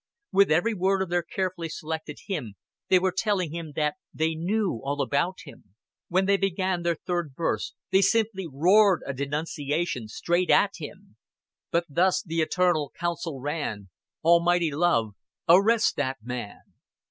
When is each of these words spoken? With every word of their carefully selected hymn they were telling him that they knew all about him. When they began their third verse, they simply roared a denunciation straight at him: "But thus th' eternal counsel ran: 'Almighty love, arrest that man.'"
With 0.31 0.49
every 0.51 0.73
word 0.73 1.03
of 1.03 1.09
their 1.09 1.21
carefully 1.21 1.69
selected 1.69 2.17
hymn 2.25 2.55
they 2.89 2.97
were 2.97 3.13
telling 3.15 3.53
him 3.53 3.73
that 3.75 3.97
they 4.11 4.33
knew 4.33 4.81
all 4.83 4.99
about 4.99 5.41
him. 5.43 5.75
When 6.07 6.25
they 6.25 6.37
began 6.37 6.81
their 6.81 6.95
third 7.05 7.33
verse, 7.37 7.75
they 7.91 8.01
simply 8.01 8.47
roared 8.51 9.03
a 9.05 9.13
denunciation 9.13 10.07
straight 10.07 10.49
at 10.49 10.71
him: 10.79 11.17
"But 11.69 11.85
thus 11.87 12.23
th' 12.23 12.33
eternal 12.41 12.91
counsel 12.99 13.39
ran: 13.41 13.89
'Almighty 14.25 14.71
love, 14.71 15.13
arrest 15.47 15.97
that 15.97 16.17
man.'" 16.23 16.61